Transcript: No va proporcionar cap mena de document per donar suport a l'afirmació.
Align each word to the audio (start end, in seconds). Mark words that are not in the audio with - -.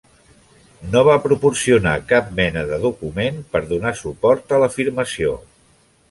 No 0.93 1.01
va 1.07 1.17
proporcionar 1.25 1.91
cap 2.11 2.31
mena 2.39 2.63
de 2.71 2.79
document 2.85 3.37
per 3.55 3.61
donar 3.73 3.91
suport 3.99 4.55
a 4.57 4.61
l'afirmació. 4.63 5.35